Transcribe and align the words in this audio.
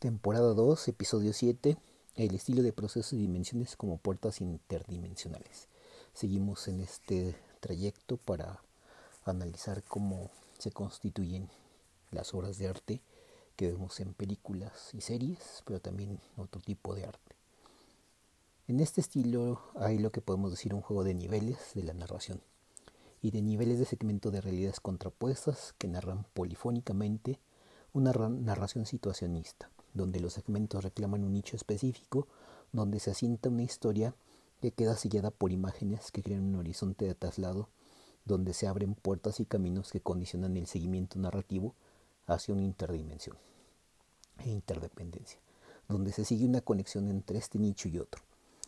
Temporada 0.00 0.54
2, 0.54 0.88
episodio 0.88 1.34
7, 1.34 1.76
el 2.14 2.34
estilo 2.34 2.62
de 2.62 2.72
procesos 2.72 3.12
y 3.12 3.18
dimensiones 3.18 3.76
como 3.76 3.98
puertas 3.98 4.40
interdimensionales. 4.40 5.68
Seguimos 6.14 6.68
en 6.68 6.80
este 6.80 7.36
trayecto 7.60 8.16
para 8.16 8.62
analizar 9.26 9.82
cómo 9.82 10.30
se 10.58 10.72
constituyen 10.72 11.50
las 12.12 12.32
obras 12.32 12.56
de 12.56 12.68
arte 12.68 13.02
que 13.56 13.70
vemos 13.72 14.00
en 14.00 14.14
películas 14.14 14.88
y 14.94 15.02
series, 15.02 15.62
pero 15.66 15.80
también 15.80 16.18
otro 16.38 16.62
tipo 16.62 16.94
de 16.94 17.04
arte. 17.04 17.36
En 18.68 18.80
este 18.80 19.02
estilo 19.02 19.60
hay 19.74 19.98
lo 19.98 20.12
que 20.12 20.22
podemos 20.22 20.50
decir 20.50 20.72
un 20.72 20.80
juego 20.80 21.04
de 21.04 21.12
niveles 21.12 21.58
de 21.74 21.82
la 21.82 21.92
narración 21.92 22.40
y 23.20 23.32
de 23.32 23.42
niveles 23.42 23.78
de 23.78 23.84
segmento 23.84 24.30
de 24.30 24.40
realidades 24.40 24.80
contrapuestas 24.80 25.74
que 25.76 25.88
narran 25.88 26.24
polifónicamente 26.32 27.38
una 27.92 28.12
narración 28.12 28.86
situacionista 28.86 29.68
donde 29.94 30.20
los 30.20 30.34
segmentos 30.34 30.84
reclaman 30.84 31.24
un 31.24 31.32
nicho 31.32 31.56
específico, 31.56 32.28
donde 32.72 33.00
se 33.00 33.10
asienta 33.10 33.48
una 33.48 33.62
historia 33.62 34.14
que 34.60 34.72
queda 34.72 34.96
sellada 34.96 35.30
por 35.30 35.52
imágenes 35.52 36.10
que 36.12 36.22
crean 36.22 36.44
un 36.44 36.56
horizonte 36.56 37.06
de 37.06 37.14
traslado, 37.14 37.68
donde 38.24 38.52
se 38.52 38.66
abren 38.66 38.94
puertas 38.94 39.40
y 39.40 39.46
caminos 39.46 39.90
que 39.90 40.00
condicionan 40.00 40.56
el 40.56 40.66
seguimiento 40.66 41.18
narrativo 41.18 41.74
hacia 42.26 42.54
una 42.54 42.64
interdimensión 42.64 43.36
e 44.38 44.50
interdependencia, 44.50 45.40
donde 45.88 46.12
se 46.12 46.24
sigue 46.24 46.46
una 46.46 46.60
conexión 46.60 47.08
entre 47.08 47.38
este 47.38 47.58
nicho 47.58 47.88
y 47.88 47.98
otro. 47.98 48.22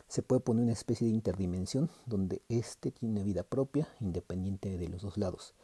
Se 0.08 0.22
puede 0.22 0.40
poner 0.40 0.64
una 0.64 0.72
especie 0.72 1.06
de 1.06 1.14
interdimensión 1.14 1.90
donde 2.06 2.42
éste 2.48 2.90
tiene 2.90 3.14
una 3.14 3.24
vida 3.24 3.42
propia, 3.44 3.88
independiente 4.00 4.76
de 4.76 4.88
los 4.88 5.02
dos 5.02 5.16
lados. 5.16 5.54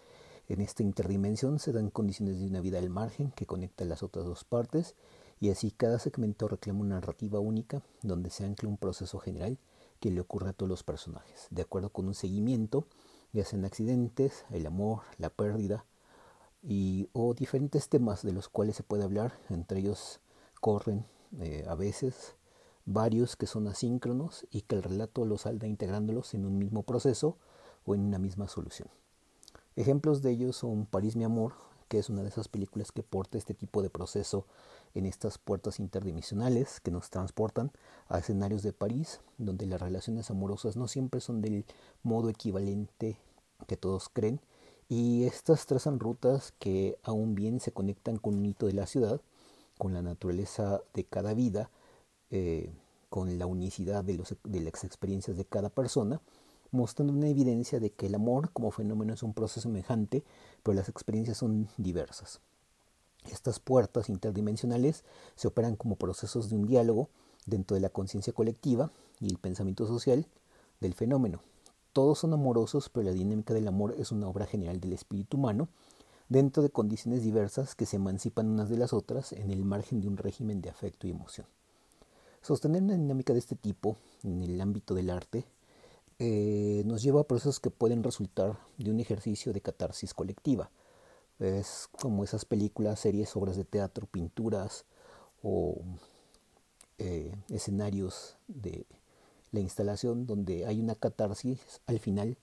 En 0.48 0.62
esta 0.62 0.82
interdimensión 0.82 1.58
se 1.58 1.72
dan 1.72 1.90
condiciones 1.90 2.38
de 2.38 2.46
una 2.46 2.60
vida 2.60 2.78
al 2.78 2.88
margen 2.88 3.32
que 3.32 3.44
conecta 3.44 3.84
las 3.84 4.02
otras 4.02 4.24
dos 4.24 4.44
partes 4.44 4.94
y 5.40 5.50
así 5.50 5.70
cada 5.70 5.98
segmento 5.98 6.48
reclama 6.48 6.80
una 6.80 6.94
narrativa 6.96 7.40
única 7.40 7.82
donde 8.02 8.30
se 8.30 8.44
ancla 8.44 8.68
un 8.68 8.76
proceso 8.76 9.18
general 9.18 9.58
que 10.00 10.10
le 10.10 10.20
ocurre 10.20 10.50
a 10.50 10.52
todos 10.52 10.68
los 10.68 10.82
personajes, 10.82 11.48
de 11.50 11.62
acuerdo 11.62 11.90
con 11.90 12.06
un 12.06 12.14
seguimiento, 12.14 12.86
ya 13.32 13.44
sean 13.44 13.64
accidentes, 13.64 14.44
el 14.50 14.66
amor, 14.66 15.00
la 15.18 15.30
pérdida, 15.30 15.84
y, 16.62 17.08
o 17.12 17.34
diferentes 17.34 17.88
temas 17.88 18.22
de 18.22 18.32
los 18.32 18.48
cuales 18.48 18.76
se 18.76 18.82
puede 18.82 19.04
hablar, 19.04 19.38
entre 19.48 19.80
ellos 19.80 20.20
corren 20.60 21.06
eh, 21.40 21.64
a 21.68 21.74
veces 21.74 22.34
varios 22.84 23.36
que 23.36 23.46
son 23.46 23.68
asíncronos 23.68 24.46
y 24.50 24.62
que 24.62 24.76
el 24.76 24.82
relato 24.82 25.24
los 25.24 25.42
salda 25.42 25.66
integrándolos 25.66 26.34
en 26.34 26.46
un 26.46 26.58
mismo 26.58 26.82
proceso 26.82 27.36
o 27.84 27.94
en 27.94 28.00
una 28.00 28.18
misma 28.18 28.48
solución. 28.48 28.88
Ejemplos 29.76 30.22
de 30.22 30.30
ellos 30.30 30.56
son 30.56 30.86
París 30.86 31.14
mi 31.14 31.24
amor, 31.24 31.52
que 31.88 31.98
es 31.98 32.08
una 32.10 32.22
de 32.22 32.28
esas 32.28 32.48
películas 32.48 32.92
que 32.92 33.02
porta 33.02 33.38
este 33.38 33.54
tipo 33.54 33.82
de 33.82 33.90
proceso 33.90 34.46
en 34.94 35.06
estas 35.06 35.38
puertas 35.38 35.80
interdimensionales 35.80 36.80
que 36.80 36.90
nos 36.90 37.10
transportan 37.10 37.72
a 38.08 38.18
escenarios 38.18 38.62
de 38.62 38.72
París, 38.72 39.20
donde 39.38 39.66
las 39.66 39.80
relaciones 39.80 40.30
amorosas 40.30 40.76
no 40.76 40.88
siempre 40.88 41.20
son 41.20 41.40
del 41.40 41.64
modo 42.02 42.28
equivalente 42.28 43.18
que 43.66 43.76
todos 43.76 44.08
creen, 44.08 44.40
y 44.88 45.24
estas 45.24 45.66
trazan 45.66 46.00
rutas 46.00 46.54
que 46.58 46.98
aún 47.02 47.34
bien 47.34 47.60
se 47.60 47.72
conectan 47.72 48.16
con 48.16 48.36
un 48.36 48.46
hito 48.46 48.66
de 48.66 48.72
la 48.72 48.86
ciudad, 48.86 49.20
con 49.76 49.92
la 49.92 50.02
naturaleza 50.02 50.80
de 50.94 51.04
cada 51.04 51.34
vida, 51.34 51.70
eh, 52.30 52.72
con 53.10 53.38
la 53.38 53.46
unicidad 53.46 54.04
de, 54.04 54.18
las 54.18 54.84
experiencias 54.84 55.36
de 55.36 55.44
cada 55.44 55.70
persona, 55.70 56.20
mostrando 56.70 57.12
una 57.12 57.28
evidencia 57.28 57.80
de 57.80 57.90
que 57.90 58.06
el 58.06 58.14
amor 58.14 58.50
como 58.52 58.70
fenómeno 58.70 59.14
es 59.14 59.22
un 59.22 59.34
proceso 59.34 59.62
semejante, 59.62 60.24
pero 60.62 60.74
las 60.74 60.88
experiencias 60.88 61.38
son 61.38 61.68
diversas. 61.76 62.40
Estas 63.30 63.58
puertas 63.60 64.08
interdimensionales 64.08 65.04
se 65.34 65.48
operan 65.48 65.76
como 65.76 65.96
procesos 65.96 66.48
de 66.48 66.56
un 66.56 66.66
diálogo 66.66 67.08
dentro 67.46 67.74
de 67.74 67.80
la 67.80 67.90
conciencia 67.90 68.32
colectiva 68.32 68.90
y 69.20 69.28
el 69.28 69.38
pensamiento 69.38 69.86
social 69.86 70.26
del 70.80 70.94
fenómeno. 70.94 71.42
Todos 71.92 72.20
son 72.20 72.32
amorosos, 72.32 72.88
pero 72.88 73.04
la 73.04 73.12
dinámica 73.12 73.54
del 73.54 73.68
amor 73.68 73.94
es 73.98 74.12
una 74.12 74.28
obra 74.28 74.46
general 74.46 74.80
del 74.80 74.92
espíritu 74.92 75.36
humano, 75.36 75.68
dentro 76.28 76.62
de 76.62 76.70
condiciones 76.70 77.22
diversas 77.22 77.74
que 77.74 77.86
se 77.86 77.96
emancipan 77.96 78.48
unas 78.48 78.68
de 78.68 78.76
las 78.76 78.92
otras 78.92 79.32
en 79.32 79.50
el 79.50 79.64
margen 79.64 80.00
de 80.00 80.08
un 80.08 80.16
régimen 80.16 80.60
de 80.60 80.68
afecto 80.68 81.06
y 81.06 81.10
emoción. 81.10 81.46
Sostener 82.42 82.82
una 82.82 82.94
dinámica 82.94 83.32
de 83.32 83.40
este 83.40 83.56
tipo 83.56 83.96
en 84.22 84.42
el 84.42 84.60
ámbito 84.60 84.94
del 84.94 85.10
arte 85.10 85.44
eh, 86.18 86.82
nos 86.86 87.02
lleva 87.02 87.20
a 87.20 87.26
procesos 87.26 87.60
que 87.60 87.70
pueden 87.70 88.02
resultar 88.02 88.58
de 88.76 88.90
un 88.90 89.00
ejercicio 89.00 89.52
de 89.52 89.60
catarsis 89.60 90.14
colectiva, 90.14 90.70
es 91.38 91.88
como 92.00 92.24
esas 92.24 92.44
películas, 92.44 93.00
series, 93.00 93.36
obras 93.36 93.56
de 93.56 93.64
teatro, 93.64 94.06
pinturas 94.10 94.84
o 95.42 95.76
eh, 96.98 97.32
escenarios 97.48 98.36
de 98.48 98.86
la 99.52 99.60
instalación 99.60 100.26
donde 100.26 100.66
hay 100.66 100.80
una 100.80 100.96
catarsis 100.96 101.80
al 101.86 102.00
final, 102.00 102.36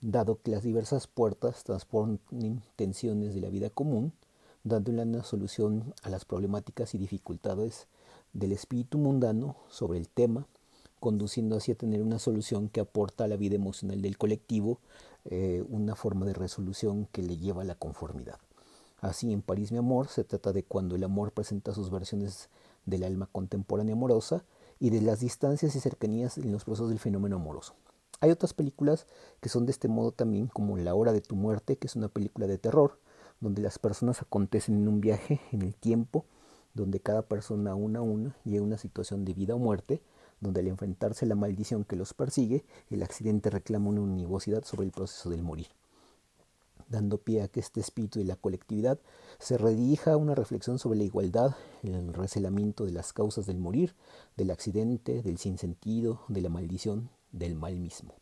dado 0.00 0.40
que 0.40 0.52
las 0.52 0.62
diversas 0.62 1.08
puertas 1.08 1.64
transponen 1.64 2.20
tensiones 2.76 3.34
de 3.34 3.40
la 3.40 3.50
vida 3.50 3.70
común, 3.70 4.12
dándole 4.62 5.02
una 5.02 5.24
solución 5.24 5.94
a 6.02 6.10
las 6.10 6.24
problemáticas 6.24 6.94
y 6.94 6.98
dificultades 6.98 7.88
del 8.32 8.52
espíritu 8.52 8.98
mundano 8.98 9.56
sobre 9.68 9.98
el 9.98 10.08
tema, 10.08 10.46
conduciendo 10.98 11.56
así 11.56 11.72
a 11.72 11.74
tener 11.74 12.02
una 12.02 12.18
solución 12.18 12.68
que 12.68 12.80
aporta 12.80 13.24
a 13.24 13.28
la 13.28 13.36
vida 13.36 13.54
emocional 13.54 14.02
del 14.02 14.18
colectivo 14.18 14.80
eh, 15.24 15.64
una 15.68 15.94
forma 15.94 16.26
de 16.26 16.34
resolución 16.34 17.06
que 17.12 17.22
le 17.22 17.36
lleva 17.36 17.62
a 17.62 17.64
la 17.64 17.74
conformidad. 17.74 18.38
Así 19.00 19.32
en 19.32 19.42
París 19.42 19.70
mi 19.72 19.78
amor 19.78 20.08
se 20.08 20.24
trata 20.24 20.52
de 20.52 20.64
cuando 20.64 20.96
el 20.96 21.04
amor 21.04 21.32
presenta 21.32 21.74
sus 21.74 21.90
versiones 21.90 22.48
del 22.86 23.04
alma 23.04 23.28
contemporánea 23.30 23.94
amorosa 23.94 24.44
y 24.80 24.90
de 24.90 25.00
las 25.00 25.20
distancias 25.20 25.76
y 25.76 25.80
cercanías 25.80 26.38
en 26.38 26.50
los 26.52 26.64
procesos 26.64 26.88
del 26.88 26.98
fenómeno 26.98 27.36
amoroso. 27.36 27.74
Hay 28.20 28.30
otras 28.30 28.52
películas 28.52 29.06
que 29.40 29.48
son 29.48 29.66
de 29.66 29.72
este 29.72 29.86
modo 29.86 30.10
también, 30.10 30.48
como 30.48 30.76
La 30.76 30.94
hora 30.94 31.12
de 31.12 31.20
tu 31.20 31.36
muerte, 31.36 31.76
que 31.76 31.86
es 31.86 31.94
una 31.94 32.08
película 32.08 32.46
de 32.46 32.58
terror, 32.58 32.98
donde 33.40 33.62
las 33.62 33.78
personas 33.78 34.20
acontecen 34.22 34.76
en 34.76 34.88
un 34.88 35.00
viaje 35.00 35.40
en 35.52 35.62
el 35.62 35.74
tiempo, 35.74 36.24
donde 36.74 37.00
cada 37.00 37.22
persona 37.22 37.74
una 37.74 38.00
a 38.00 38.02
una 38.02 38.36
llega 38.44 38.60
a 38.60 38.66
una 38.66 38.78
situación 38.78 39.24
de 39.24 39.34
vida 39.34 39.54
o 39.54 39.58
muerte, 39.58 40.02
donde 40.40 40.60
al 40.60 40.68
enfrentarse 40.68 41.24
a 41.24 41.28
la 41.28 41.34
maldición 41.34 41.84
que 41.84 41.96
los 41.96 42.14
persigue, 42.14 42.64
el 42.90 43.02
accidente 43.02 43.50
reclama 43.50 43.90
una 43.90 44.00
univocidad 44.00 44.64
sobre 44.64 44.86
el 44.86 44.92
proceso 44.92 45.30
del 45.30 45.42
morir, 45.42 45.68
dando 46.88 47.18
pie 47.18 47.42
a 47.42 47.48
que 47.48 47.60
este 47.60 47.80
espíritu 47.80 48.18
de 48.18 48.24
la 48.24 48.36
colectividad 48.36 48.98
se 49.38 49.58
redirija 49.58 50.12
a 50.12 50.16
una 50.16 50.34
reflexión 50.34 50.78
sobre 50.78 50.98
la 50.98 51.04
igualdad, 51.04 51.54
el 51.82 52.12
recelamiento 52.14 52.84
de 52.84 52.92
las 52.92 53.12
causas 53.12 53.46
del 53.46 53.58
morir, 53.58 53.94
del 54.36 54.50
accidente, 54.50 55.22
del 55.22 55.38
sinsentido, 55.38 56.20
de 56.28 56.40
la 56.40 56.48
maldición, 56.48 57.10
del 57.32 57.54
mal 57.54 57.76
mismo. 57.76 58.14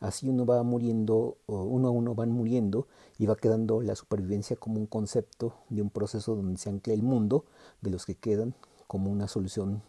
Así 0.00 0.28
uno 0.28 0.44
va 0.44 0.62
muriendo, 0.62 1.38
uno 1.46 1.88
a 1.88 1.90
uno 1.90 2.14
van 2.14 2.30
muriendo 2.30 2.88
y 3.16 3.26
va 3.26 3.36
quedando 3.36 3.80
la 3.80 3.94
supervivencia 3.94 4.56
como 4.56 4.78
un 4.78 4.86
concepto 4.86 5.54
de 5.70 5.82
un 5.82 5.90
proceso 5.90 6.36
donde 6.36 6.58
se 6.58 6.68
ancla 6.68 6.92
el 6.92 7.02
mundo 7.02 7.46
de 7.80 7.90
los 7.90 8.04
que 8.04 8.14
quedan 8.14 8.54
como 8.86 9.10
una 9.10 9.28
solución 9.28 9.82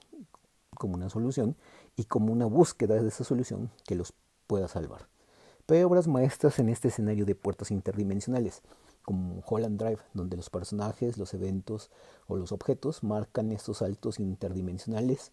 como 0.75 0.95
una 0.95 1.09
solución 1.09 1.55
y 1.95 2.05
como 2.05 2.31
una 2.31 2.45
búsqueda 2.45 3.01
de 3.01 3.07
esa 3.07 3.23
solución 3.23 3.71
que 3.85 3.95
los 3.95 4.13
pueda 4.47 4.67
salvar. 4.67 5.07
Pero 5.65 5.79
hay 5.79 5.83
obras 5.83 6.07
maestras 6.07 6.59
en 6.59 6.69
este 6.69 6.89
escenario 6.89 7.25
de 7.25 7.33
puertas 7.33 7.71
interdimensionales, 7.71 8.61
como 9.01 9.43
Holland 9.45 9.79
Drive, 9.81 9.99
donde 10.13 10.37
los 10.37 10.49
personajes, 10.49 11.17
los 11.17 11.33
eventos 11.33 11.89
o 12.27 12.37
los 12.37 12.51
objetos 12.51 13.03
marcan 13.03 13.51
estos 13.51 13.79
saltos 13.79 14.19
interdimensionales 14.19 15.31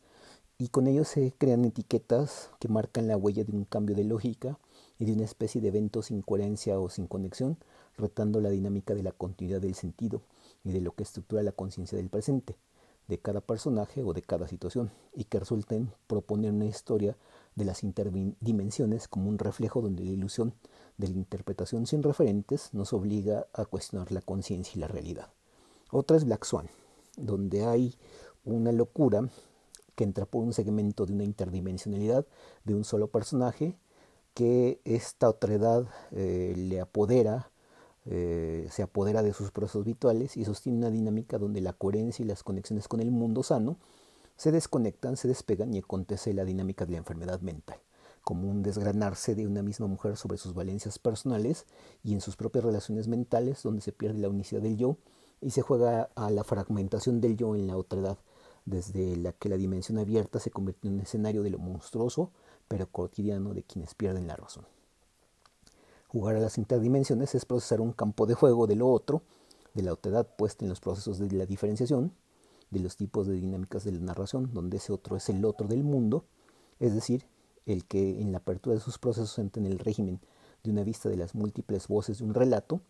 y 0.58 0.68
con 0.68 0.86
ellos 0.86 1.08
se 1.08 1.32
crean 1.36 1.64
etiquetas 1.64 2.50
que 2.60 2.68
marcan 2.68 3.08
la 3.08 3.16
huella 3.16 3.44
de 3.44 3.52
un 3.52 3.64
cambio 3.64 3.96
de 3.96 4.04
lógica 4.04 4.58
y 4.98 5.04
de 5.06 5.12
una 5.12 5.24
especie 5.24 5.60
de 5.60 5.68
evento 5.68 6.02
sin 6.02 6.22
coherencia 6.22 6.78
o 6.78 6.88
sin 6.88 7.06
conexión, 7.06 7.58
retando 7.96 8.40
la 8.40 8.50
dinámica 8.50 8.94
de 8.94 9.02
la 9.02 9.12
continuidad 9.12 9.60
del 9.60 9.74
sentido 9.74 10.22
y 10.64 10.72
de 10.72 10.80
lo 10.80 10.92
que 10.94 11.02
estructura 11.02 11.42
la 11.42 11.52
conciencia 11.52 11.98
del 11.98 12.08
presente 12.08 12.56
de 13.08 13.18
cada 13.18 13.40
personaje 13.40 14.02
o 14.02 14.12
de 14.12 14.22
cada 14.22 14.48
situación 14.48 14.90
y 15.14 15.24
que 15.24 15.40
resulten 15.40 15.92
proponer 16.06 16.52
una 16.52 16.66
historia 16.66 17.16
de 17.54 17.64
las 17.64 17.82
interdimensiones 17.82 19.08
como 19.08 19.28
un 19.28 19.38
reflejo 19.38 19.82
donde 19.82 20.04
la 20.04 20.12
ilusión 20.12 20.54
de 20.96 21.08
la 21.08 21.16
interpretación 21.16 21.86
sin 21.86 22.02
referentes 22.02 22.72
nos 22.72 22.92
obliga 22.92 23.46
a 23.52 23.64
cuestionar 23.64 24.12
la 24.12 24.22
conciencia 24.22 24.72
y 24.76 24.80
la 24.80 24.88
realidad. 24.88 25.30
Otra 25.90 26.16
es 26.16 26.24
Black 26.24 26.44
Swan, 26.44 26.68
donde 27.16 27.64
hay 27.64 27.94
una 28.44 28.72
locura 28.72 29.28
que 29.94 30.04
entra 30.04 30.24
por 30.24 30.42
un 30.42 30.52
segmento 30.52 31.04
de 31.04 31.12
una 31.12 31.24
interdimensionalidad 31.24 32.26
de 32.64 32.74
un 32.74 32.84
solo 32.84 33.08
personaje 33.08 33.76
que 34.34 34.80
esta 34.84 35.28
otredad 35.28 35.86
eh, 36.12 36.54
le 36.56 36.80
apodera 36.80 37.51
eh, 38.04 38.66
se 38.70 38.82
apodera 38.82 39.22
de 39.22 39.32
sus 39.32 39.52
procesos 39.52 39.84
virtuales 39.84 40.36
y 40.36 40.44
sostiene 40.44 40.78
una 40.78 40.90
dinámica 40.90 41.38
donde 41.38 41.60
la 41.60 41.72
coherencia 41.72 42.24
y 42.24 42.26
las 42.26 42.42
conexiones 42.42 42.88
con 42.88 43.00
el 43.00 43.10
mundo 43.10 43.42
sano 43.42 43.76
se 44.36 44.50
desconectan, 44.50 45.16
se 45.16 45.28
despegan 45.28 45.72
y 45.72 45.78
acontece 45.78 46.32
la 46.34 46.44
dinámica 46.44 46.84
de 46.84 46.92
la 46.92 46.98
enfermedad 46.98 47.40
mental, 47.42 47.78
como 48.24 48.50
un 48.50 48.62
desgranarse 48.62 49.34
de 49.36 49.46
una 49.46 49.62
misma 49.62 49.86
mujer 49.86 50.16
sobre 50.16 50.38
sus 50.38 50.52
valencias 50.52 50.98
personales 50.98 51.66
y 52.02 52.12
en 52.12 52.20
sus 52.20 52.34
propias 52.34 52.64
relaciones 52.64 53.06
mentales, 53.06 53.62
donde 53.62 53.82
se 53.82 53.92
pierde 53.92 54.18
la 54.18 54.28
unicidad 54.28 54.62
del 54.62 54.76
yo 54.76 54.96
y 55.40 55.50
se 55.50 55.62
juega 55.62 56.10
a 56.16 56.30
la 56.30 56.42
fragmentación 56.42 57.20
del 57.20 57.36
yo 57.36 57.54
en 57.54 57.68
la 57.68 57.76
otra 57.76 58.00
edad, 58.00 58.18
desde 58.64 59.16
la 59.16 59.32
que 59.32 59.48
la 59.48 59.56
dimensión 59.56 59.98
abierta 59.98 60.40
se 60.40 60.50
convirtió 60.50 60.88
en 60.88 60.96
un 60.96 61.02
escenario 61.02 61.42
de 61.42 61.50
lo 61.50 61.58
monstruoso, 61.58 62.30
pero 62.66 62.88
cotidiano 62.88 63.54
de 63.54 63.62
quienes 63.62 63.94
pierden 63.94 64.26
la 64.26 64.36
razón. 64.36 64.64
Jugar 66.12 66.36
a 66.36 66.40
las 66.40 66.58
interdimensiones 66.58 67.34
es 67.34 67.46
procesar 67.46 67.80
un 67.80 67.92
campo 67.92 68.26
de 68.26 68.34
juego 68.34 68.66
de 68.66 68.76
lo 68.76 68.90
otro, 68.90 69.22
de 69.72 69.82
la 69.82 69.94
otredad 69.94 70.26
puesta 70.36 70.62
en 70.62 70.68
los 70.68 70.78
procesos 70.78 71.18
de 71.18 71.30
la 71.34 71.46
diferenciación, 71.46 72.12
de 72.70 72.80
los 72.80 72.98
tipos 72.98 73.26
de 73.26 73.32
dinámicas 73.32 73.84
de 73.84 73.92
la 73.92 74.00
narración, 74.00 74.52
donde 74.52 74.76
ese 74.76 74.92
otro 74.92 75.16
es 75.16 75.30
el 75.30 75.42
otro 75.46 75.68
del 75.68 75.84
mundo, 75.84 76.26
es 76.80 76.94
decir, 76.94 77.24
el 77.64 77.86
que 77.86 78.20
en 78.20 78.30
la 78.30 78.38
apertura 78.38 78.74
de 78.74 78.82
sus 78.82 78.98
procesos 78.98 79.38
entra 79.38 79.62
en 79.62 79.72
el 79.72 79.78
régimen 79.78 80.20
de 80.62 80.70
una 80.70 80.84
vista 80.84 81.08
de 81.08 81.16
las 81.16 81.34
múltiples 81.34 81.88
voces 81.88 82.18
de 82.18 82.24
un 82.24 82.34
relato, 82.34 82.82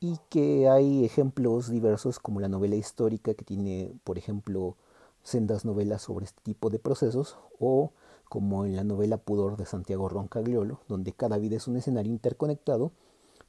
y 0.00 0.18
que 0.28 0.68
hay 0.68 1.04
ejemplos 1.04 1.70
diversos 1.70 2.18
como 2.18 2.40
la 2.40 2.48
novela 2.48 2.74
histórica 2.74 3.34
que 3.34 3.44
tiene, 3.44 3.94
por 4.02 4.18
ejemplo, 4.18 4.76
sendas 5.22 5.64
novelas 5.64 6.02
sobre 6.02 6.24
este 6.24 6.42
tipo 6.42 6.68
de 6.68 6.80
procesos, 6.80 7.36
o 7.60 7.92
como 8.30 8.64
en 8.64 8.76
la 8.76 8.84
novela 8.84 9.18
Pudor 9.18 9.56
de 9.56 9.66
Santiago 9.66 10.08
Roncagliolo, 10.08 10.78
donde 10.88 11.12
cada 11.12 11.36
vida 11.36 11.56
es 11.56 11.66
un 11.66 11.76
escenario 11.76 12.12
interconectado, 12.12 12.92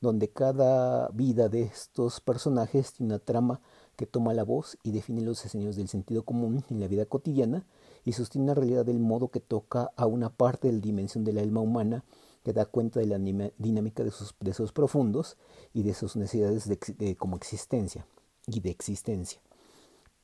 donde 0.01 0.27
cada 0.27 1.09
vida 1.09 1.49
de 1.49 1.61
estos 1.61 2.19
personajes 2.19 2.93
tiene 2.93 3.13
una 3.13 3.19
trama 3.19 3.61
que 3.95 4.07
toma 4.07 4.33
la 4.33 4.43
voz 4.43 4.79
y 4.81 4.89
define 4.89 5.21
los 5.21 5.45
escenarios 5.45 5.75
del 5.75 5.87
sentido 5.87 6.23
común 6.23 6.65
en 6.71 6.79
la 6.79 6.87
vida 6.87 7.05
cotidiana 7.05 7.63
y 8.03 8.13
sostiene 8.13 8.47
la 8.47 8.55
realidad 8.55 8.83
del 8.83 8.99
modo 8.99 9.27
que 9.27 9.39
toca 9.39 9.91
a 9.95 10.07
una 10.07 10.31
parte 10.31 10.67
de 10.67 10.73
la 10.73 10.79
dimensión 10.79 11.23
del 11.23 11.37
alma 11.37 11.61
humana 11.61 12.03
que 12.43 12.51
da 12.51 12.65
cuenta 12.65 12.99
de 12.99 13.05
la 13.05 13.19
dinámica 13.59 14.03
de 14.03 14.09
sus 14.09 14.33
deseos 14.39 14.71
profundos 14.71 15.37
y 15.75 15.83
de 15.83 15.93
sus 15.93 16.15
necesidades 16.15 16.67
de, 16.67 17.15
como 17.15 17.37
existencia 17.37 18.07
y 18.47 18.61
de 18.61 18.71
existencia 18.71 19.39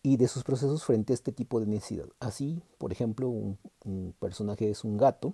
y 0.07 0.15
de 0.15 0.30
sus 0.30 0.45
procesos 0.45 0.86
frente 0.86 1.12
a 1.12 1.15
este 1.15 1.33
tipo 1.33 1.59
de 1.59 1.65
necesidad. 1.65 2.06
Así, 2.21 2.63
por 2.77 2.94
ejemplo, 2.94 3.27
un, 3.27 3.57
un 3.83 4.13
personaje 4.18 4.69
es 4.69 4.86
un 4.86 4.95
gato 4.95 5.33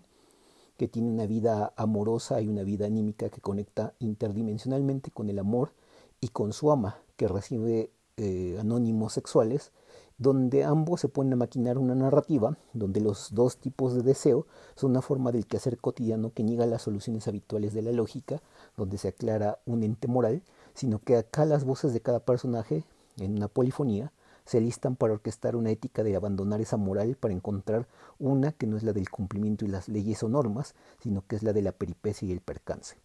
que 0.77 0.87
tiene 0.87 1.11
una 1.11 1.27
vida 1.27 1.73
amorosa 1.75 2.41
y 2.41 2.47
una 2.47 2.63
vida 2.63 2.87
anímica 2.87 3.29
que 3.29 3.39
conecta 3.39 3.93
interdimensionalmente 3.99 5.11
con 5.11 5.29
el 5.29 5.37
amor 5.37 5.73
y 6.21 6.29
con 6.29 6.53
su 6.53 6.71
ama, 6.71 6.97
que 7.17 7.27
recibe 7.27 7.91
eh, 8.17 8.57
anónimos 8.59 9.13
sexuales, 9.13 9.71
donde 10.17 10.63
ambos 10.63 11.01
se 11.01 11.07
ponen 11.07 11.33
a 11.33 11.35
maquinar 11.35 11.77
una 11.77 11.93
narrativa, 11.93 12.57
donde 12.73 12.99
los 12.99 13.31
dos 13.31 13.57
tipos 13.57 13.93
de 13.93 14.01
deseo 14.01 14.47
son 14.73 14.89
una 14.89 15.03
forma 15.03 15.31
del 15.31 15.45
quehacer 15.45 15.77
cotidiano 15.77 16.33
que 16.33 16.41
niega 16.41 16.65
las 16.65 16.81
soluciones 16.81 17.27
habituales 17.27 17.75
de 17.75 17.83
la 17.83 17.91
lógica, 17.91 18.41
donde 18.75 18.97
se 18.97 19.09
aclara 19.09 19.59
un 19.67 19.83
ente 19.83 20.07
moral, 20.07 20.41
sino 20.73 20.97
que 20.97 21.15
acá 21.15 21.45
las 21.45 21.63
voces 21.63 21.93
de 21.93 22.01
cada 22.01 22.21
personaje, 22.21 22.83
en 23.19 23.37
una 23.37 23.47
polifonía, 23.47 24.11
se 24.45 24.60
listan 24.60 24.95
para 24.95 25.13
orquestar 25.13 25.56
una 25.56 25.72
ética 25.72 26.04
de 26.04 26.16
abandonar 26.16 26.62
esa 26.62 26.78
moral 26.78 27.16
para 27.16 27.34
encontrar 27.34 27.88
una 28.19 28.51
que 28.51 28.68
no 28.68 28.78
es 28.78 28.84
la 28.84 28.94
del 28.94 29.10
cumplimiento 29.10 29.66
y 29.66 29.69
las 29.69 29.88
leyes 29.88 30.24
o 30.24 30.30
normas, 30.30 30.75
sino 31.01 31.25
que 31.25 31.36
es 31.36 31.44
la 31.44 31.54
de 31.54 31.62
la 31.62 31.72
peripecia 31.72 32.28
y 32.28 32.31
el 32.31 32.42
percance. 32.42 32.98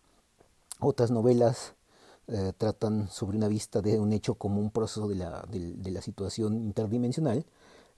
Otras 0.81 1.11
novelas 1.11 1.75
eh, 2.29 2.52
tratan 2.56 3.08
sobre 3.08 3.37
una 3.37 3.49
vista 3.49 3.81
de 3.81 3.99
un 3.99 4.12
hecho 4.12 4.35
como 4.35 4.61
un 4.61 4.70
proceso 4.70 5.08
de 5.08 5.14
la, 5.14 5.46
de, 5.50 5.90
la 5.90 6.02
situación 6.02 6.62
interdimensional. 6.62 7.46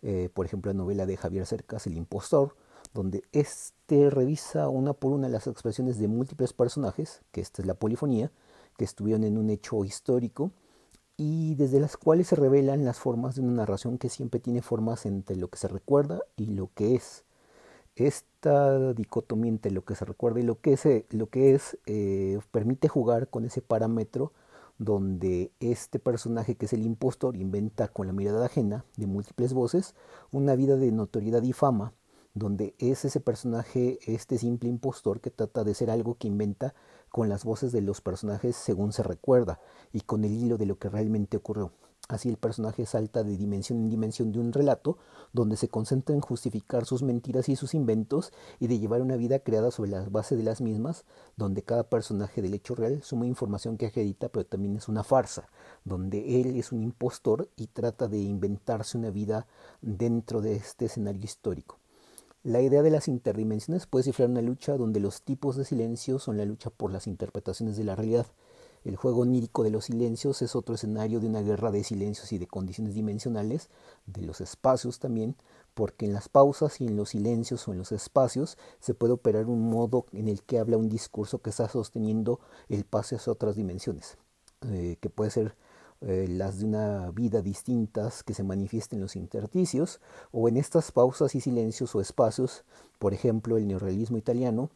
Eh, 0.02 0.30
por 0.32 0.46
ejemplo, 0.46 0.72
la 0.72 0.78
novela 0.78 1.04
de 1.04 1.16
Javier 1.16 1.46
Cercas, 1.46 1.86
El 1.86 1.96
impostor, 1.96 2.54
donde 2.94 3.22
éste 3.32 4.08
revisa 4.08 4.68
una 4.68 4.92
por 4.92 5.12
una 5.12 5.28
las 5.28 5.46
expresiones 5.46 5.98
de 5.98 6.08
múltiples 6.08 6.52
personajes, 6.52 7.22
que 7.32 7.40
esta 7.40 7.62
es 7.62 7.66
la 7.66 7.74
polifonía, 7.74 8.30
que 8.76 8.84
estuvieron 8.84 9.24
en 9.24 9.36
un 9.36 9.50
hecho 9.50 9.84
histórico 9.84 10.52
y 11.22 11.54
desde 11.54 11.80
las 11.80 11.98
cuales 11.98 12.28
se 12.28 12.36
revelan 12.36 12.86
las 12.86 12.98
formas 12.98 13.34
de 13.34 13.42
una 13.42 13.52
narración 13.52 13.98
que 13.98 14.08
siempre 14.08 14.40
tiene 14.40 14.62
formas 14.62 15.04
entre 15.04 15.36
lo 15.36 15.48
que 15.48 15.58
se 15.58 15.68
recuerda 15.68 16.22
y 16.34 16.46
lo 16.46 16.70
que 16.74 16.94
es. 16.94 17.24
Esta 17.94 18.94
dicotomía 18.94 19.50
entre 19.50 19.70
lo 19.70 19.84
que 19.84 19.94
se 19.94 20.06
recuerda 20.06 20.40
y 20.40 20.44
lo 20.44 20.62
que 20.62 20.72
es, 20.72 20.86
lo 21.10 21.28
que 21.28 21.54
es 21.54 21.76
eh, 21.84 22.38
permite 22.52 22.88
jugar 22.88 23.28
con 23.28 23.44
ese 23.44 23.60
parámetro 23.60 24.32
donde 24.78 25.52
este 25.60 25.98
personaje 25.98 26.54
que 26.54 26.64
es 26.64 26.72
el 26.72 26.86
impostor 26.86 27.36
inventa 27.36 27.88
con 27.88 28.06
la 28.06 28.14
mirada 28.14 28.46
ajena 28.46 28.86
de 28.96 29.06
múltiples 29.06 29.52
voces 29.52 29.94
una 30.32 30.56
vida 30.56 30.76
de 30.76 30.90
notoriedad 30.90 31.42
y 31.42 31.52
fama, 31.52 31.92
donde 32.32 32.74
es 32.78 33.04
ese 33.04 33.20
personaje, 33.20 33.98
este 34.06 34.38
simple 34.38 34.70
impostor 34.70 35.20
que 35.20 35.28
trata 35.28 35.64
de 35.64 35.74
ser 35.74 35.90
algo 35.90 36.16
que 36.16 36.28
inventa 36.28 36.72
con 37.10 37.28
las 37.28 37.44
voces 37.44 37.72
de 37.72 37.82
los 37.82 38.00
personajes 38.00 38.56
según 38.56 38.92
se 38.92 39.02
recuerda 39.02 39.60
y 39.92 40.00
con 40.00 40.24
el 40.24 40.32
hilo 40.32 40.56
de 40.56 40.66
lo 40.66 40.78
que 40.78 40.88
realmente 40.88 41.36
ocurrió. 41.36 41.72
Así 42.10 42.28
el 42.28 42.38
personaje 42.38 42.86
salta 42.86 43.22
de 43.22 43.36
dimensión 43.36 43.78
en 43.78 43.88
dimensión 43.88 44.32
de 44.32 44.40
un 44.40 44.52
relato, 44.52 44.98
donde 45.32 45.56
se 45.56 45.68
concentra 45.68 46.12
en 46.12 46.20
justificar 46.20 46.84
sus 46.84 47.04
mentiras 47.04 47.48
y 47.48 47.54
sus 47.54 47.72
inventos 47.72 48.32
y 48.58 48.66
de 48.66 48.80
llevar 48.80 49.00
una 49.00 49.16
vida 49.16 49.38
creada 49.38 49.70
sobre 49.70 49.92
la 49.92 50.08
base 50.08 50.34
de 50.34 50.42
las 50.42 50.60
mismas, 50.60 51.04
donde 51.36 51.62
cada 51.62 51.88
personaje 51.88 52.42
del 52.42 52.54
hecho 52.54 52.74
real 52.74 53.00
suma 53.04 53.26
información 53.26 53.76
que 53.76 53.86
acredita, 53.86 54.28
pero 54.28 54.44
también 54.44 54.76
es 54.76 54.88
una 54.88 55.04
farsa, 55.04 55.50
donde 55.84 56.40
él 56.40 56.56
es 56.56 56.72
un 56.72 56.82
impostor 56.82 57.48
y 57.54 57.68
trata 57.68 58.08
de 58.08 58.18
inventarse 58.18 58.98
una 58.98 59.10
vida 59.10 59.46
dentro 59.80 60.40
de 60.40 60.56
este 60.56 60.86
escenario 60.86 61.22
histórico. 61.22 61.78
La 62.42 62.62
idea 62.62 62.82
de 62.82 62.90
las 62.90 63.08
interdimensiones 63.08 63.86
puede 63.86 64.04
cifrar 64.04 64.30
una 64.30 64.42
lucha 64.42 64.76
donde 64.76 65.00
los 65.00 65.22
tipos 65.22 65.56
de 65.56 65.64
silencio 65.64 66.18
son 66.18 66.36
la 66.36 66.44
lucha 66.44 66.70
por 66.70 66.90
las 66.90 67.06
interpretaciones 67.06 67.76
de 67.76 67.84
la 67.84 67.96
realidad, 67.96 68.26
el 68.82 68.96
juego 68.96 69.20
onírico 69.20 69.62
de 69.62 69.70
los 69.70 69.84
silencios 69.86 70.40
es 70.40 70.56
otro 70.56 70.74
escenario 70.74 71.20
de 71.20 71.26
una 71.26 71.42
guerra 71.42 71.70
de 71.70 71.84
silencios 71.84 72.32
y 72.32 72.38
de 72.38 72.46
condiciones 72.46 72.94
dimensionales, 72.94 73.68
de 74.06 74.22
los 74.22 74.40
espacios 74.40 74.98
también, 74.98 75.36
porque 75.74 76.06
en 76.06 76.14
las 76.14 76.30
pausas 76.30 76.80
y 76.80 76.86
en 76.86 76.96
los 76.96 77.10
silencios 77.10 77.68
o 77.68 77.72
en 77.72 77.78
los 77.78 77.92
espacios 77.92 78.56
se 78.80 78.94
puede 78.94 79.12
operar 79.12 79.46
un 79.46 79.68
modo 79.68 80.06
en 80.12 80.28
el 80.28 80.42
que 80.42 80.58
habla 80.58 80.78
un 80.78 80.88
discurso 80.88 81.40
que 81.40 81.50
está 81.50 81.68
sosteniendo 81.68 82.40
el 82.70 82.84
pase 82.84 83.16
hacia 83.16 83.34
otras 83.34 83.54
dimensiones, 83.54 84.16
eh, 84.62 84.96
que 84.98 85.10
puede 85.10 85.30
ser 85.30 85.54
eh, 86.02 86.26
las 86.28 86.58
de 86.58 86.64
una 86.64 87.10
vida 87.10 87.42
distintas 87.42 88.22
que 88.22 88.34
se 88.34 88.42
manifiesten 88.42 88.98
en 88.98 89.02
los 89.02 89.16
intersticios 89.16 90.00
o 90.32 90.48
en 90.48 90.56
estas 90.56 90.92
pausas 90.92 91.34
y 91.34 91.40
silencios 91.40 91.94
o 91.94 92.00
espacios, 92.00 92.64
por 92.98 93.12
ejemplo 93.12 93.56
el 93.56 93.68
neorrealismo 93.68 94.16
italiano, 94.16 94.70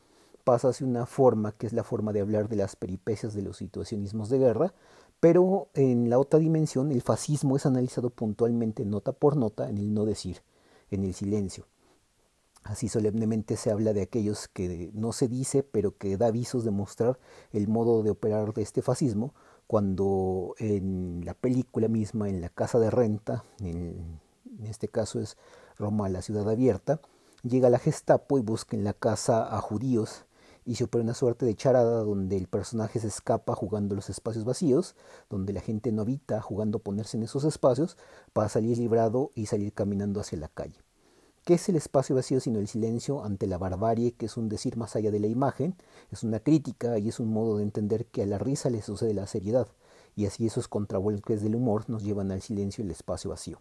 pasa 0.45 0.69
hacia 0.69 0.87
una 0.87 1.07
forma 1.07 1.53
que 1.53 1.67
es 1.67 1.73
la 1.73 1.83
forma 1.83 2.13
de 2.13 2.21
hablar 2.21 2.49
de 2.49 2.57
las 2.57 2.77
peripecias 2.77 3.35
de 3.35 3.43
los 3.43 3.57
situacionismos 3.57 4.29
de 4.29 4.39
guerra, 4.39 4.75
pero 5.21 5.69
en 5.73 6.11
la 6.11 6.19
otra 6.19 6.39
dimensión 6.39 6.93
el 6.93 7.01
fascismo 7.01 7.57
es 7.57 7.65
analizado 7.65 8.11
puntualmente 8.11 8.85
nota 8.85 9.13
por 9.13 9.37
nota 9.37 9.71
en 9.71 9.79
el 9.79 9.95
no 9.95 10.05
decir, 10.05 10.43
en 10.91 11.05
el 11.05 11.15
silencio. 11.15 11.67
Así 12.63 12.89
solemnemente 12.89 13.57
se 13.57 13.71
habla 13.71 13.93
de 13.93 14.03
aquellos 14.03 14.49
que 14.49 14.91
no 14.95 15.13
se 15.13 15.29
dice, 15.29 15.63
pero 15.63 15.97
que 15.97 16.17
da 16.17 16.27
avisos 16.29 16.65
de 16.65 16.71
mostrar 16.71 17.19
el 17.53 17.69
modo 17.69 18.03
de 18.03 18.11
operar 18.11 18.55
de 18.55 18.63
este 18.63 18.81
fascismo, 18.81 19.35
cuando 19.67 20.55
en 20.59 21.23
la 21.25 21.35
película 21.35 21.89
misma, 21.89 22.29
en 22.29 22.41
la 22.41 22.49
casa 22.49 22.79
de 22.79 22.91
renta, 22.91 23.45
en, 23.61 24.21
en 24.59 24.67
este 24.67 24.89
caso 24.89 25.21
es 25.21 25.37
Roma, 25.79 26.09
la 26.09 26.23
ciudad 26.23 26.49
abierta, 26.49 27.01
llega 27.43 27.71
la 27.71 27.79
Gestapo 27.79 28.39
y 28.39 28.43
busca 28.43 28.77
en 28.77 28.85
la 28.85 28.93
casa 28.93 29.57
a 29.57 29.61
judíos 29.61 30.25
y 30.65 30.77
se 30.77 30.85
opera 30.85 31.05
una 31.05 31.15
suerte 31.15 31.45
de 31.45 31.55
charada 31.55 32.03
donde 32.03 32.37
el 32.37 32.47
personaje 32.47 32.99
se 32.99 33.09
escapa 33.09 33.55
jugando 33.55 33.95
los 33.95 34.09
espacios 34.09 34.45
vacíos, 34.45 34.97
donde 35.29 35.53
la 35.53 35.61
gente 35.61 35.93
no 35.93 36.03
habita 36.03 36.41
jugando 36.41 36.79
a 36.79 36.83
ponerse 36.83 37.17
en 37.17 37.25
esos 37.25 37.45
espacios 37.45 37.97
para 38.33 38.49
salir 38.49 38.79
librado 38.79 39.31
y 39.35 39.47
salir 39.47 39.73
caminando 39.73 40.21
hacia 40.21 40.39
la 40.39 40.49
calle. 40.49 40.79
¿Qué 41.45 41.55
es 41.55 41.69
el 41.69 41.77
espacio 41.77 42.17
vacío 42.17 42.41
sino 42.41 42.59
el 42.59 42.69
silencio 42.69 43.23
ante 43.23 43.47
la 43.47 43.59
barbarie, 43.59 44.13
que 44.13 44.27
es 44.27 44.37
un 44.37 44.49
decir 44.49 44.77
más 44.77 44.97
allá 44.97 45.11
de 45.11 45.21
la 45.21 45.27
imagen? 45.27 45.77
Es 46.11 46.23
una 46.23 46.41
crítica 46.41 46.99
y 46.99 47.09
es 47.09 47.21
un 47.21 47.33
modo 47.33 47.59
de 47.59 47.65
entender 47.65 48.07
que 48.07 48.23
a 48.23 48.27
la 48.27 48.39
risa 48.39 48.71
le 48.71 48.81
sucede 48.81 49.13
la 49.13 49.27
seriedad, 49.27 49.69
y 50.17 50.27
así 50.27 50.47
esos 50.47 50.69
contravuelques 50.69 51.43
del 51.43 51.55
humor 51.55 51.89
nos 51.89 52.03
llevan 52.03 52.33
al 52.33 52.41
silencio 52.41 52.83
y 52.83 52.87
el 52.87 52.93
espacio 52.93 53.31
vacío. 53.31 53.61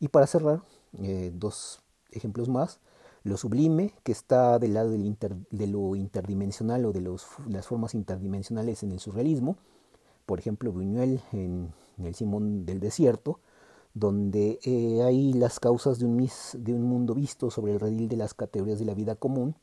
Y 0.00 0.08
para 0.08 0.26
cerrar, 0.26 0.62
eh, 0.98 1.30
dos 1.34 1.80
ejemplos 2.10 2.48
más 2.48 2.80
lo 3.26 3.36
sublime, 3.36 3.92
que 4.04 4.12
está 4.12 4.58
del 4.60 4.74
lado 4.74 4.90
de 4.90 5.66
lo 5.66 5.96
interdimensional 5.96 6.84
o 6.84 6.92
de 6.92 7.00
las 7.00 7.66
formas 7.66 7.94
interdimensionales 7.94 8.84
en 8.84 8.92
el 8.92 9.00
surrealismo, 9.00 9.56
por 10.26 10.38
ejemplo 10.38 10.70
Buñuel 10.70 11.20
en, 11.32 11.72
El 11.98 12.14
Simón 12.14 12.66
del 12.66 12.78
Desierto, 12.78 13.40
donde 13.96 14.58
eh, 14.62 15.02
hay 15.02 15.32
las 15.32 15.58
causas 15.58 15.98
de 15.98 16.04
un, 16.04 16.18
de 16.18 16.74
un 16.74 16.82
mundo 16.82 17.14
visto 17.14 17.50
sobre 17.50 17.72
el 17.72 17.80
redil 17.80 18.10
de 18.10 18.18
las 18.18 18.34
categorías 18.34 18.78
de 18.78 18.84
la 18.84 18.92
vida 18.92 19.14
común, 19.14 19.56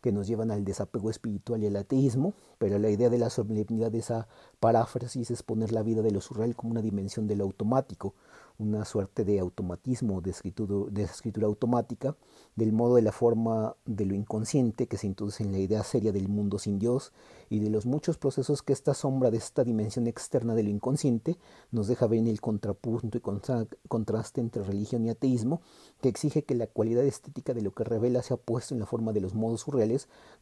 que 0.00 0.12
nos 0.12 0.26
llevan 0.26 0.50
al 0.50 0.64
desapego 0.64 1.10
espiritual 1.10 1.62
y 1.62 1.66
al 1.66 1.76
ateísmo, 1.76 2.34
pero 2.58 2.78
la 2.78 2.90
idea 2.90 3.10
de 3.10 3.18
la 3.18 3.30
solemnidad 3.30 3.90
de 3.90 3.98
esa 3.98 4.28
paráfrasis 4.58 5.30
es 5.30 5.42
poner 5.42 5.72
la 5.72 5.82
vida 5.82 6.02
de 6.02 6.10
lo 6.10 6.20
surreal 6.20 6.56
como 6.56 6.72
una 6.72 6.82
dimensión 6.82 7.26
de 7.26 7.36
lo 7.36 7.44
automático, 7.44 8.14
una 8.60 8.84
suerte 8.84 9.24
de 9.24 9.40
automatismo 9.40 10.20
de 10.20 10.30
escritura, 10.30 10.90
de 10.90 11.02
escritura 11.02 11.46
automática, 11.46 12.14
del 12.56 12.72
modo 12.72 12.96
de 12.96 13.02
la 13.02 13.12
forma 13.12 13.74
de 13.86 14.04
lo 14.04 14.14
inconsciente 14.14 14.86
que 14.86 14.98
se 14.98 15.06
introduce 15.06 15.42
en 15.42 15.52
la 15.52 15.58
idea 15.58 15.82
seria 15.82 16.12
del 16.12 16.28
mundo 16.28 16.58
sin 16.58 16.78
Dios 16.78 17.12
y 17.48 17.58
de 17.60 17.70
los 17.70 17.86
muchos 17.86 18.18
procesos 18.18 18.62
que 18.62 18.72
esta 18.74 18.92
sombra 18.92 19.30
de 19.30 19.38
esta 19.38 19.64
dimensión 19.64 20.06
externa 20.06 20.54
de 20.54 20.62
lo 20.62 20.70
inconsciente 20.70 21.36
nos 21.70 21.88
deja 21.88 22.06
ver 22.06 22.20
en 22.20 22.28
el 22.28 22.40
contrapunto 22.40 23.18
y 23.18 23.22
contraste 23.88 24.40
entre 24.40 24.62
religión 24.62 25.06
y 25.06 25.10
ateísmo, 25.10 25.62
que 26.00 26.10
exige 26.10 26.44
que 26.44 26.54
la 26.54 26.66
cualidad 26.66 27.04
estética 27.04 27.54
de 27.54 27.62
lo 27.62 27.72
que 27.72 27.84
revela 27.84 28.22
sea 28.22 28.36
puesto 28.36 28.74
en 28.74 28.80
la 28.80 28.86
forma 28.86 29.12
de 29.12 29.20
los 29.20 29.34
modos 29.34 29.62
surreales, 29.62 29.89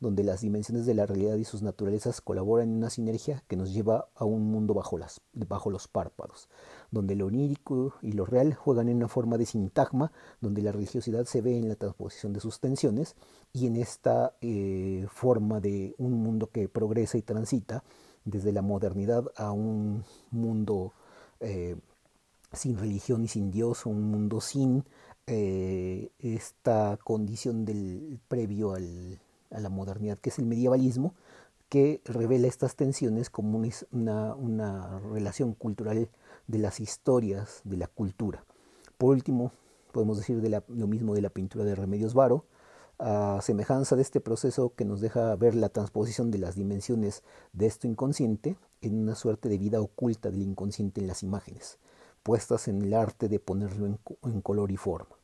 donde 0.01 0.25
las 0.25 0.41
dimensiones 0.41 0.87
de 0.87 0.95
la 0.95 1.07
realidad 1.07 1.37
y 1.37 1.45
sus 1.45 1.63
naturalezas 1.63 2.21
colaboran 2.21 2.69
en 2.71 2.77
una 2.77 2.91
sinergia 2.91 3.43
que 3.49 3.57
nos 3.57 3.73
lleva 3.73 4.09
a 4.15 4.25
un 4.25 4.51
mundo 4.51 4.75
bajo, 4.75 4.99
los 5.71 5.89
párpados 5.89 6.49
donde 6.91 7.15
lo 7.17 7.27
onírico 7.27 7.95
y 8.03 8.13
lo 8.13 8.25
real 8.25 8.55
juegan 8.55 8.89
en 8.89 8.97
una 8.97 9.09
forma 9.09 9.37
de 9.37 9.47
sintagma, 9.47 10.13
donde 10.41 10.63
la 10.63 10.73
religiosidad 10.73 11.25
se 11.27 11.41
ve 11.41 11.59
en 11.59 11.69
la 11.69 11.77
transposición 11.77 12.33
de 12.33 12.41
sus 12.41 12.61
tensiones 12.61 13.17
y 13.53 13.67
en 13.67 13.77
esta 13.77 14.35
eh, 14.41 15.07
forma 15.11 15.61
de 15.61 15.95
un 15.99 16.23
mundo 16.23 16.51
que 16.51 16.69
progresa 16.69 17.19
y 17.19 17.23
transita 17.23 17.85
desde 18.25 18.53
la 18.53 18.63
modernidad 18.63 19.25
a 19.37 19.53
un 19.53 20.05
mundo 20.31 20.95
eh, 21.41 21.77
sin 22.53 22.79
religión 22.79 23.25
y 23.25 23.29
sin 23.29 23.51
Dios, 23.51 23.87
un 23.87 24.11
mundo 24.11 24.41
sin 24.41 24.85
eh, 25.27 26.11
esta 26.19 26.99
condición 27.05 27.65
del 27.65 28.19
previo 28.29 28.73
al, 28.73 29.21
a 29.51 29.61
la 29.61 29.69
modernidad, 29.69 30.19
que 30.19 30.31
es 30.31 30.39
el 30.39 30.47
medievalismo, 30.47 31.15
que 31.69 32.01
revela 32.05 32.47
estas 32.47 32.77
tensiones 32.77 33.31
como 33.31 33.61
una, 33.91 34.35
una 34.35 34.99
relación 35.01 35.55
cultural 35.55 36.09
de 36.47 36.59
las 36.59 36.81
historias 36.81 37.61
de 37.65 37.77
la 37.77 37.87
cultura. 37.87 38.45
Por 38.97 39.11
último, 39.11 39.53
podemos 39.93 40.17
decir 40.17 40.41
de 40.41 40.63
lo 40.69 40.87
mismo 40.87 41.15
de 41.15 41.23
la 41.23 41.31
pintura 41.31 41.65
de 41.65 41.75
Remedios 41.75 42.15
Varo, 42.15 42.45
a 42.99 43.39
semejanza 43.43 43.95
de 43.95 44.03
este 44.03 44.21
proceso 44.21 44.73
que 44.75 44.85
nos 44.85 45.01
deja 45.01 45.37
ver 45.37 45.55
la 45.55 45.69
transposición 45.69 46.31
de 46.31 46.39
las 46.39 46.57
dimensiones 46.57 47.23
de 47.53 47.67
esto 47.67 47.87
inconsciente 47.87 48.57
en 48.81 48.99
una 48.99 49.15
suerte 49.15 49.49
de 49.49 49.59
vida 49.59 49.81
oculta 49.81 50.31
del 50.31 50.43
inconsciente 50.43 51.01
en 51.01 51.07
las 51.07 51.23
imágenes, 51.23 51.79
puestas 52.25 52.67
en 52.67 52.83
el 52.83 52.95
arte 52.95 53.29
de 53.29 53.39
ponerlo 53.39 53.87
en 53.87 54.41
color 54.41 54.73
y 54.73 54.77
forma. 54.77 55.18